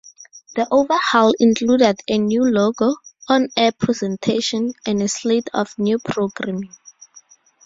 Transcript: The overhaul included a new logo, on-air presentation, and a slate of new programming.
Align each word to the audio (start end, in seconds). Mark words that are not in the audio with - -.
The 0.55 0.65
overhaul 0.71 1.31
included 1.39 1.99
a 2.07 2.17
new 2.17 2.41
logo, 2.51 2.95
on-air 3.29 3.71
presentation, 3.73 4.73
and 4.83 4.99
a 5.03 5.07
slate 5.07 5.47
of 5.53 5.77
new 5.77 5.99
programming. 5.99 6.73